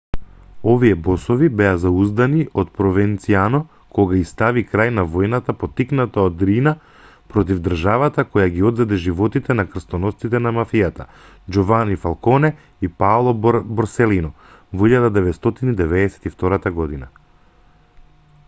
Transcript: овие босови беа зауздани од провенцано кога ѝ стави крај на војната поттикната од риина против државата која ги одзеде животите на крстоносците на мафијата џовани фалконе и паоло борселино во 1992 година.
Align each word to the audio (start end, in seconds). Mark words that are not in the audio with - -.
овие 0.69 0.93
босови 1.07 1.47
беа 1.59 1.73
зауздани 1.81 2.45
од 2.61 2.69
провенцано 2.77 3.59
кога 3.97 4.15
ѝ 4.19 4.23
стави 4.29 4.63
крај 4.69 4.91
на 4.99 5.03
војната 5.17 5.55
поттикната 5.65 6.23
од 6.29 6.41
риина 6.51 6.73
против 7.35 7.61
државата 7.69 8.25
која 8.31 8.47
ги 8.57 8.65
одзеде 8.71 8.99
животите 9.05 9.57
на 9.59 9.67
крстоносците 9.75 10.41
на 10.47 10.55
мафијата 10.61 11.07
џовани 11.59 11.99
фалконе 12.09 12.53
и 12.89 12.93
паоло 13.05 13.37
борселино 13.51 14.33
во 14.81 14.91
1992 14.97 16.77
година. 16.83 17.11